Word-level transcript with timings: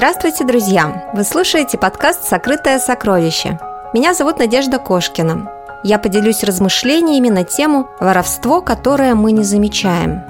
Здравствуйте, 0.00 0.44
друзья! 0.44 1.10
Вы 1.12 1.24
слушаете 1.24 1.76
подкаст 1.76 2.26
«Сокрытое 2.26 2.78
сокровище». 2.78 3.60
Меня 3.92 4.14
зовут 4.14 4.38
Надежда 4.38 4.78
Кошкина. 4.78 5.52
Я 5.84 5.98
поделюсь 5.98 6.42
размышлениями 6.42 7.28
на 7.28 7.44
тему 7.44 7.86
«Воровство, 8.00 8.62
которое 8.62 9.14
мы 9.14 9.32
не 9.32 9.44
замечаем». 9.44 10.22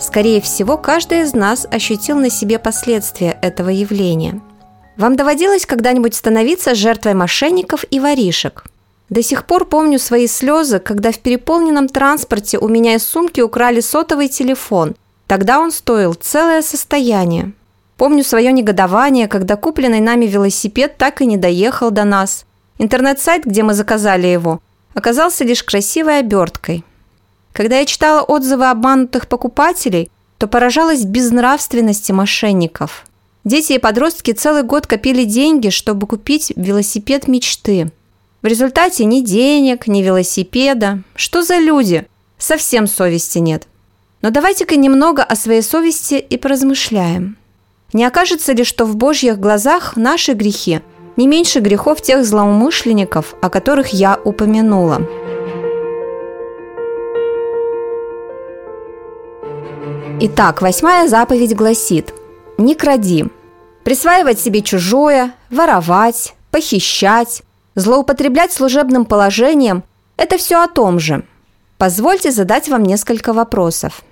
Скорее 0.00 0.40
всего, 0.40 0.76
каждый 0.76 1.20
из 1.20 1.34
нас 1.34 1.68
ощутил 1.70 2.18
на 2.18 2.30
себе 2.30 2.58
последствия 2.58 3.38
этого 3.42 3.68
явления. 3.68 4.40
Вам 4.96 5.14
доводилось 5.14 5.66
когда-нибудь 5.66 6.16
становиться 6.16 6.74
жертвой 6.74 7.14
мошенников 7.14 7.84
и 7.92 8.00
воришек? 8.00 8.64
До 9.08 9.22
сих 9.22 9.46
пор 9.46 9.66
помню 9.66 10.00
свои 10.00 10.26
слезы, 10.26 10.80
когда 10.80 11.12
в 11.12 11.20
переполненном 11.20 11.88
транспорте 11.88 12.58
у 12.58 12.66
меня 12.66 12.96
из 12.96 13.06
сумки 13.06 13.40
украли 13.40 13.82
сотовый 13.82 14.26
телефон. 14.26 14.96
Тогда 15.28 15.60
он 15.60 15.70
стоил 15.70 16.14
целое 16.14 16.60
состояние. 16.60 17.52
Помню 18.02 18.24
свое 18.24 18.50
негодование, 18.50 19.28
когда 19.28 19.54
купленный 19.54 20.00
нами 20.00 20.26
велосипед 20.26 20.96
так 20.98 21.20
и 21.20 21.24
не 21.24 21.36
доехал 21.36 21.92
до 21.92 22.02
нас. 22.02 22.46
Интернет-сайт, 22.78 23.44
где 23.44 23.62
мы 23.62 23.74
заказали 23.74 24.26
его, 24.26 24.60
оказался 24.92 25.44
лишь 25.44 25.62
красивой 25.62 26.18
оберткой. 26.18 26.84
Когда 27.52 27.78
я 27.78 27.86
читала 27.86 28.22
отзывы 28.22 28.68
обманутых 28.68 29.28
покупателей, 29.28 30.10
то 30.38 30.48
поражалась 30.48 31.04
безнравственности 31.04 32.10
мошенников. 32.10 33.06
Дети 33.44 33.74
и 33.74 33.78
подростки 33.78 34.32
целый 34.32 34.64
год 34.64 34.88
копили 34.88 35.22
деньги, 35.22 35.68
чтобы 35.68 36.08
купить 36.08 36.52
велосипед 36.56 37.28
мечты. 37.28 37.92
В 38.42 38.46
результате 38.48 39.04
ни 39.04 39.20
денег, 39.20 39.86
ни 39.86 40.02
велосипеда. 40.02 41.04
Что 41.14 41.44
за 41.44 41.58
люди? 41.58 42.04
Совсем 42.36 42.88
совести 42.88 43.38
нет. 43.38 43.68
Но 44.22 44.30
давайте-ка 44.30 44.74
немного 44.74 45.22
о 45.22 45.36
своей 45.36 45.62
совести 45.62 46.14
и 46.14 46.36
поразмышляем. 46.36 47.36
Не 47.92 48.06
окажется 48.06 48.52
ли, 48.52 48.64
что 48.64 48.86
в 48.86 48.96
Божьих 48.96 49.38
глазах 49.38 49.96
наши 49.96 50.32
грехи 50.32 50.80
не 51.16 51.26
меньше 51.26 51.60
грехов 51.60 52.00
тех 52.00 52.24
злоумышленников, 52.24 53.34
о 53.42 53.50
которых 53.50 53.88
я 53.88 54.18
упомянула? 54.24 55.06
Итак, 60.20 60.62
восьмая 60.62 61.06
заповедь 61.08 61.54
гласит 61.54 62.14
«Не 62.56 62.74
кради». 62.74 63.26
Присваивать 63.84 64.38
себе 64.40 64.62
чужое, 64.62 65.34
воровать, 65.50 66.34
похищать, 66.50 67.42
злоупотреблять 67.74 68.52
служебным 68.52 69.04
положением– 69.04 69.82
это 70.16 70.38
все 70.38 70.62
о 70.62 70.68
том 70.68 71.00
же. 71.00 71.24
Позвольте 71.76 72.30
задать 72.30 72.68
вам 72.68 72.84
несколько 72.84 73.32
вопросов– 73.32 74.02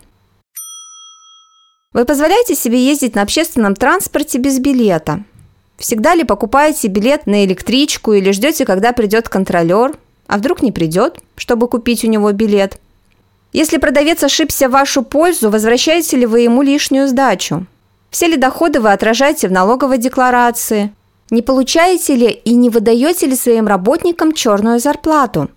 вы 1.92 2.04
позволяете 2.04 2.54
себе 2.54 2.84
ездить 2.84 3.16
на 3.16 3.22
общественном 3.22 3.74
транспорте 3.74 4.38
без 4.38 4.60
билета? 4.60 5.24
Всегда 5.76 6.14
ли 6.14 6.24
покупаете 6.24 6.88
билет 6.88 7.26
на 7.26 7.44
электричку 7.44 8.12
или 8.12 8.30
ждете, 8.30 8.64
когда 8.64 8.92
придет 8.92 9.28
контролер? 9.28 9.98
А 10.26 10.38
вдруг 10.38 10.62
не 10.62 10.70
придет, 10.70 11.18
чтобы 11.36 11.66
купить 11.66 12.04
у 12.04 12.06
него 12.06 12.30
билет? 12.30 12.78
Если 13.52 13.78
продавец 13.78 14.22
ошибся 14.22 14.68
в 14.68 14.72
вашу 14.72 15.02
пользу, 15.02 15.50
возвращаете 15.50 16.16
ли 16.16 16.26
вы 16.26 16.40
ему 16.40 16.62
лишнюю 16.62 17.08
сдачу? 17.08 17.66
Все 18.10 18.28
ли 18.28 18.36
доходы 18.36 18.78
вы 18.78 18.92
отражаете 18.92 19.48
в 19.48 19.52
налоговой 19.52 19.98
декларации? 19.98 20.92
Не 21.30 21.42
получаете 21.42 22.14
ли 22.14 22.28
и 22.28 22.54
не 22.54 22.70
выдаете 22.70 23.26
ли 23.26 23.34
своим 23.34 23.66
работникам 23.66 24.32
черную 24.32 24.78
зарплату? 24.78 25.50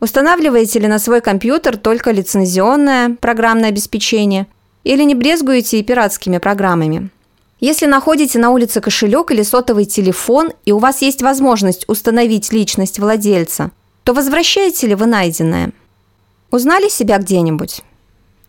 Устанавливаете 0.00 0.80
ли 0.80 0.88
на 0.88 0.98
свой 0.98 1.20
компьютер 1.20 1.76
только 1.76 2.10
лицензионное 2.10 3.16
программное 3.20 3.68
обеспечение? 3.68 4.48
Или 4.86 5.02
не 5.02 5.16
брезгуете 5.16 5.80
и 5.80 5.82
пиратскими 5.82 6.38
программами? 6.38 7.10
Если 7.58 7.86
находите 7.86 8.38
на 8.38 8.50
улице 8.50 8.80
кошелек 8.80 9.32
или 9.32 9.42
сотовый 9.42 9.84
телефон, 9.84 10.52
и 10.64 10.70
у 10.70 10.78
вас 10.78 11.02
есть 11.02 11.22
возможность 11.22 11.84
установить 11.88 12.52
личность 12.52 13.00
владельца, 13.00 13.72
то 14.04 14.12
возвращаете 14.12 14.86
ли 14.86 14.94
вы 14.94 15.06
найденное? 15.06 15.72
Узнали 16.52 16.88
себя 16.88 17.18
где-нибудь? 17.18 17.82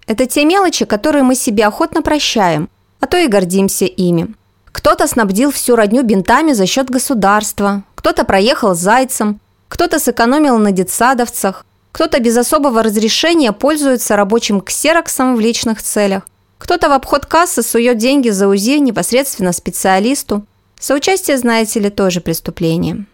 Это 0.06 0.28
те 0.28 0.46
мелочи, 0.46 0.86
которые 0.86 1.24
мы 1.24 1.34
себе 1.34 1.66
охотно 1.66 2.04
прощаем, 2.04 2.70
а 3.00 3.08
то 3.08 3.18
и 3.18 3.28
гордимся 3.28 3.86
ими. 3.86 4.36
Кто-то 4.66 5.08
снабдил 5.08 5.50
всю 5.50 5.76
родню 5.76 6.04
бинтами 6.04 6.54
за 6.54 6.68
счет 6.68 6.92
государства, 6.92 7.84
кто-то 7.96 8.26
проехал 8.26 8.76
зайцем, 8.76 9.40
кто-то 9.70 9.98
сэкономил 9.98 10.60
на 10.60 10.72
детсадовцах, 10.72 11.66
кто-то 11.98 12.20
без 12.20 12.38
особого 12.38 12.84
разрешения 12.84 13.52
пользуется 13.52 14.16
рабочим 14.16 14.62
ксероксом 14.62 15.36
в 15.36 15.40
личных 15.40 15.82
целях. 15.82 16.28
Кто-то 16.60 16.90
в 16.90 16.92
обход 16.92 17.26
кассы 17.26 17.64
сует 17.64 17.98
деньги 17.98 18.30
за 18.30 18.48
УЗИ 18.48 18.78
непосредственно 18.78 19.52
специалисту. 19.52 20.46
Соучастие, 20.80 21.40
знаете 21.40 21.80
ли, 21.80 21.90
тоже 21.90 22.22
преступление. 22.22 23.08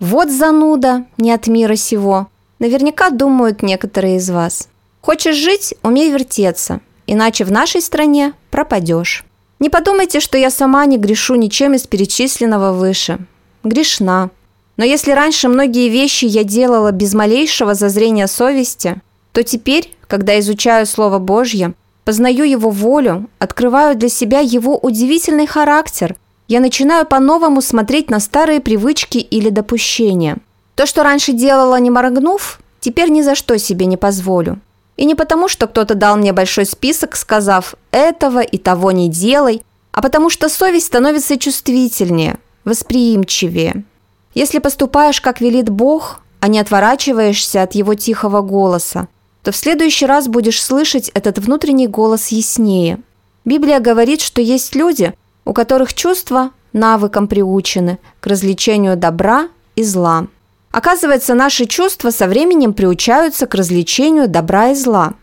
Вот 0.00 0.30
зануда, 0.30 1.04
не 1.18 1.30
от 1.30 1.46
мира 1.46 1.76
сего. 1.76 2.28
Наверняка 2.58 3.10
думают 3.10 3.60
некоторые 3.60 4.16
из 4.16 4.30
вас. 4.30 4.68
Хочешь 5.02 5.36
жить– 5.36 5.74
умей 5.82 6.10
вертеться, 6.10 6.80
иначе 7.06 7.44
в 7.44 7.52
нашей 7.52 7.82
стране 7.82 8.32
пропадешь. 8.50 9.26
Не 9.58 9.68
подумайте, 9.68 10.20
что 10.20 10.38
я 10.38 10.48
сама 10.48 10.86
не 10.86 10.96
грешу 10.96 11.34
ничем 11.34 11.74
из 11.74 11.86
перечисленного 11.86 12.72
выше. 12.72 13.18
Грешна, 13.62 14.30
но 14.76 14.84
если 14.84 15.12
раньше 15.12 15.48
многие 15.48 15.88
вещи 15.88 16.24
я 16.24 16.44
делала 16.44 16.90
без 16.90 17.14
малейшего 17.14 17.74
зазрения 17.74 18.26
совести, 18.26 19.00
то 19.32 19.42
теперь, 19.42 19.94
когда 20.06 20.38
изучаю 20.40 20.86
Слово 20.86 21.18
Божье, 21.18 21.74
познаю 22.04 22.44
Его 22.44 22.70
волю, 22.70 23.28
открываю 23.38 23.96
для 23.96 24.08
себя 24.08 24.40
Его 24.40 24.76
удивительный 24.76 25.46
характер, 25.46 26.16
я 26.48 26.60
начинаю 26.60 27.06
по-новому 27.06 27.62
смотреть 27.62 28.10
на 28.10 28.20
старые 28.20 28.60
привычки 28.60 29.18
или 29.18 29.48
допущения. 29.48 30.38
То, 30.74 30.86
что 30.86 31.02
раньше 31.02 31.32
делала 31.32 31.78
не 31.78 31.90
моргнув, 31.90 32.60
теперь 32.80 33.10
ни 33.10 33.22
за 33.22 33.34
что 33.34 33.58
себе 33.58 33.86
не 33.86 33.96
позволю. 33.96 34.58
И 34.96 35.06
не 35.06 35.14
потому, 35.14 35.48
что 35.48 35.66
кто-то 35.66 35.94
дал 35.94 36.16
мне 36.16 36.32
большой 36.32 36.66
список, 36.66 37.16
сказав 37.16 37.74
«этого 37.92 38.40
и 38.40 38.58
того 38.58 38.92
не 38.92 39.08
делай», 39.08 39.62
а 39.92 40.02
потому 40.02 40.28
что 40.28 40.48
совесть 40.48 40.86
становится 40.86 41.38
чувствительнее, 41.38 42.38
восприимчивее– 42.64 43.84
если 44.34 44.58
поступаешь, 44.58 45.20
как 45.20 45.40
велит 45.40 45.70
Бог, 45.70 46.20
а 46.40 46.48
не 46.48 46.58
отворачиваешься 46.58 47.62
от 47.62 47.74
Его 47.74 47.94
тихого 47.94 48.42
голоса, 48.42 49.08
то 49.42 49.52
в 49.52 49.56
следующий 49.56 50.06
раз 50.06 50.28
будешь 50.28 50.62
слышать 50.62 51.10
этот 51.14 51.38
внутренний 51.38 51.86
голос 51.86 52.28
яснее. 52.28 52.98
Библия 53.44 53.80
говорит, 53.80 54.20
что 54.20 54.42
есть 54.42 54.74
люди, 54.74 55.14
у 55.44 55.52
которых 55.52 55.94
чувства 55.94 56.50
навыком 56.72 57.28
приучены 57.28 57.98
к 58.20 58.26
развлечению 58.26 58.96
добра 58.96 59.48
и 59.76 59.84
зла. 59.84 60.26
Оказывается, 60.70 61.34
наши 61.34 61.66
чувства 61.66 62.10
со 62.10 62.26
временем 62.26 62.74
приучаются 62.74 63.46
к 63.46 63.54
развлечению 63.54 64.28
добра 64.28 64.70
и 64.70 64.74
зла. 64.74 65.14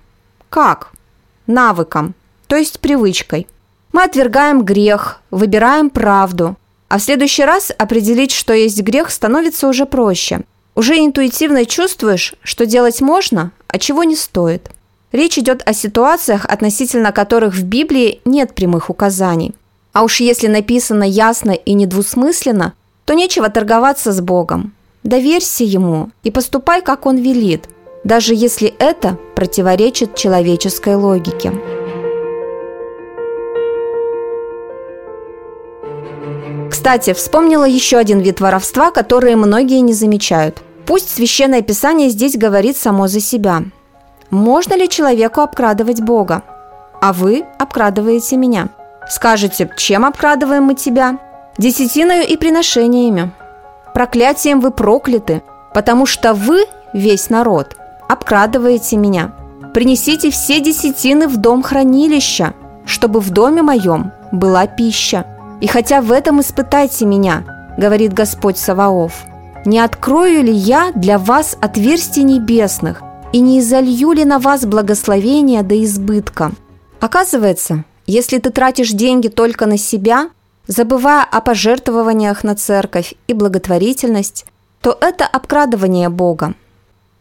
Как? 0.49 0.91
Навыком, 1.47 2.15
то 2.47 2.55
есть 2.55 2.79
привычкой. 2.79 3.47
Мы 3.91 4.03
отвергаем 4.03 4.63
грех, 4.63 5.19
выбираем 5.31 5.89
правду, 5.89 6.55
а 6.91 6.97
в 6.97 7.01
следующий 7.01 7.45
раз 7.45 7.71
определить, 7.77 8.33
что 8.33 8.53
есть 8.53 8.81
грех, 8.81 9.11
становится 9.11 9.69
уже 9.69 9.85
проще. 9.85 10.41
Уже 10.75 10.97
интуитивно 10.97 11.65
чувствуешь, 11.65 12.35
что 12.43 12.65
делать 12.65 12.99
можно, 12.99 13.53
а 13.69 13.79
чего 13.79 14.03
не 14.03 14.17
стоит. 14.17 14.69
Речь 15.13 15.37
идет 15.37 15.63
о 15.65 15.71
ситуациях, 15.71 16.43
относительно 16.43 17.13
которых 17.13 17.53
в 17.53 17.63
Библии 17.63 18.19
нет 18.25 18.53
прямых 18.53 18.89
указаний. 18.89 19.55
А 19.93 20.03
уж 20.03 20.19
если 20.19 20.47
написано 20.47 21.05
ясно 21.05 21.51
и 21.51 21.71
недвусмысленно, 21.71 22.73
то 23.05 23.13
нечего 23.13 23.47
торговаться 23.47 24.11
с 24.11 24.19
Богом. 24.19 24.73
Доверься 25.03 25.63
Ему 25.63 26.11
и 26.23 26.29
поступай, 26.29 26.81
как 26.81 27.05
Он 27.05 27.15
велит, 27.15 27.69
даже 28.03 28.35
если 28.35 28.67
это 28.79 29.17
противоречит 29.37 30.15
человеческой 30.15 30.95
логике. 30.95 31.53
Кстати, 36.81 37.13
вспомнила 37.13 37.63
еще 37.63 37.97
один 37.97 38.21
вид 38.21 38.41
воровства, 38.41 38.89
который 38.89 39.35
многие 39.35 39.81
не 39.81 39.93
замечают. 39.93 40.63
Пусть 40.87 41.11
Священное 41.11 41.61
Писание 41.61 42.09
здесь 42.09 42.35
говорит 42.35 42.75
само 42.75 43.07
за 43.07 43.19
себя. 43.19 43.61
Можно 44.31 44.73
ли 44.73 44.89
человеку 44.89 45.41
обкрадывать 45.41 46.01
Бога? 46.01 46.41
А 46.99 47.13
вы 47.13 47.45
обкрадываете 47.59 48.35
меня. 48.35 48.69
Скажете, 49.07 49.71
чем 49.77 50.05
обкрадываем 50.05 50.63
мы 50.63 50.73
тебя? 50.73 51.19
Десятиною 51.59 52.25
и 52.27 52.35
приношениями. 52.35 53.31
Проклятием 53.93 54.59
вы 54.59 54.71
прокляты, 54.71 55.43
потому 55.75 56.07
что 56.07 56.33
вы, 56.33 56.65
весь 56.93 57.29
народ, 57.29 57.77
обкрадываете 58.09 58.97
меня. 58.97 59.35
Принесите 59.75 60.31
все 60.31 60.59
десятины 60.59 61.27
в 61.27 61.37
дом 61.37 61.61
хранилища, 61.61 62.55
чтобы 62.87 63.19
в 63.19 63.29
доме 63.29 63.61
моем 63.61 64.13
была 64.31 64.65
пища. 64.65 65.27
И 65.61 65.67
хотя 65.67 66.01
в 66.01 66.11
этом 66.11 66.41
испытайте 66.41 67.05
меня, 67.05 67.73
говорит 67.77 68.13
Господь 68.13 68.57
Саваоф, 68.57 69.23
не 69.65 69.79
открою 69.79 70.43
ли 70.43 70.51
я 70.51 70.91
для 70.93 71.19
вас 71.19 71.55
отверстий 71.61 72.23
небесных 72.23 73.01
и 73.31 73.39
не 73.39 73.59
изолью 73.59 74.11
ли 74.11 74.25
на 74.25 74.39
вас 74.39 74.65
благословения 74.65 75.61
до 75.61 75.81
избытка? 75.83 76.51
Оказывается, 76.99 77.85
Если 78.07 78.39
ты 78.39 78.49
тратишь 78.49 78.89
деньги 78.89 79.27
только 79.27 79.65
на 79.65 79.77
себя, 79.77 80.31
забывая 80.67 81.23
о 81.23 81.39
пожертвованиях 81.39 82.43
на 82.43 82.55
церковь 82.55 83.13
и 83.27 83.33
благотворительность, 83.33 84.45
то 84.81 84.97
это 84.99 85.25
обкрадывание 85.25 86.09
Бога. 86.09 86.55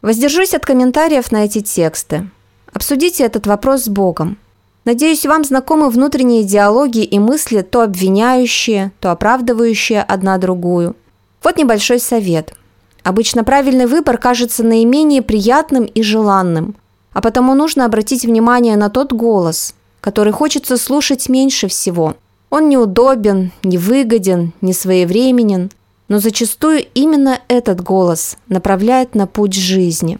Воздержусь 0.03 0.55
от 0.55 0.65
комментариев 0.65 1.31
на 1.31 1.45
эти 1.45 1.61
тексты. 1.61 2.29
Обсудите 2.73 3.25
этот 3.25 3.47
вопрос 3.47 3.85
с 3.85 3.89
Богом. 3.89 4.39
Надеюсь, 4.85 5.27
вам 5.27 5.45
знакомы 5.45 5.91
внутренние 5.91 6.43
диалоги 6.43 7.05
и 7.05 7.19
мысли, 7.19 7.61
то 7.61 7.83
обвиняющие, 7.83 8.93
то 9.01 9.11
оправдывающие 9.11 10.03
одна 10.03 10.39
другую. 10.39 10.97
Вот 11.43 11.59
небольшой 11.59 12.01
совет. 12.01 12.55
Обычно 13.03 13.45
правильный 13.45 13.87
выбор 13.87 14.19
кажется 14.19 14.63
наименее 14.63 15.23
приятным 15.23 15.85
и 15.85 16.03
желанным, 16.03 16.77
а 17.13 17.21
потому 17.21 17.55
нужно 17.55 17.85
обратить 17.85 18.25
внимание 18.25 18.77
на 18.77 18.89
тот 18.91 19.13
голос, 19.13 19.75
который 20.01 20.33
хочется 20.33 20.77
слушать 20.77 21.29
меньше 21.29 21.69
всего. 21.69 22.17
Он 22.49 22.69
неудобен, 22.69 23.53
невыгоден, 23.63 24.53
не 24.61 24.73
своевременен, 24.73 25.71
но 26.09 26.19
зачастую 26.19 26.85
именно 26.95 27.39
этот 27.49 27.81
голос 27.83 28.37
направляет 28.49 29.15
на 29.15 29.27
путь 29.27 29.55
жизни. 29.55 30.19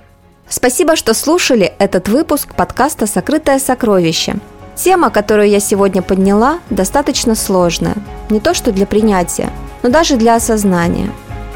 Спасибо, 0.51 0.97
что 0.97 1.15
слушали 1.15 1.73
этот 1.79 2.09
выпуск 2.09 2.55
подкаста 2.55 3.07
«Сокрытое 3.07 3.59
сокровище». 3.59 4.37
Тема, 4.75 5.09
которую 5.09 5.49
я 5.49 5.61
сегодня 5.61 6.03
подняла, 6.03 6.59
достаточно 6.69 7.35
сложная. 7.35 7.97
Не 8.29 8.41
то 8.41 8.53
что 8.53 8.73
для 8.73 8.85
принятия, 8.85 9.49
но 9.83 9.89
даже 9.89 10.17
для 10.17 10.35
осознания. 10.35 11.11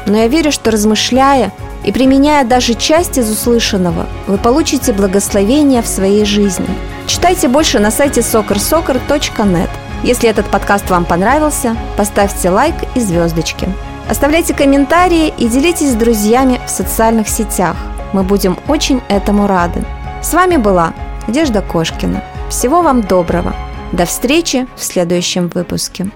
Но 0.07 0.17
я 0.17 0.27
верю, 0.27 0.51
что 0.51 0.71
размышляя 0.71 1.51
и 1.83 1.91
применяя 1.91 2.43
даже 2.43 2.73
часть 2.73 3.19
из 3.19 3.29
услышанного, 3.29 4.07
вы 4.25 4.39
получите 4.39 4.93
благословение 4.93 5.83
в 5.83 5.87
своей 5.87 6.25
жизни– 6.25 6.69
Читайте 7.07 7.47
больше 7.47 7.79
на 7.79 7.91
сайте 7.91 8.21
soccersoccer.net. 8.21 9.69
Если 10.03 10.27
этот 10.27 10.47
подкаст 10.47 10.89
вам 10.89 11.05
понравился, 11.05 11.77
поставьте 11.97 12.49
лайк 12.49 12.75
и 12.95 12.99
звездочки. 12.99 13.67
Оставляйте 14.09 14.55
комментарии 14.55 15.31
и 15.37 15.47
делитесь 15.47 15.91
с 15.91 15.95
друзьями 15.95 16.59
в 16.65 16.69
социальных 16.69 17.29
сетях. 17.29 17.77
Мы 18.13 18.23
будем 18.23 18.57
очень 18.67 19.01
этому 19.09 19.47
рады. 19.47 19.83
С 20.21 20.33
вами 20.33 20.57
была 20.57 20.93
Надежда 21.27 21.61
Кошкина. 21.61 22.23
Всего 22.49 22.81
вам 22.81 23.01
доброго. 23.01 23.53
До 23.91 24.05
встречи 24.05 24.67
в 24.75 24.83
следующем 24.83 25.49
выпуске. 25.53 26.09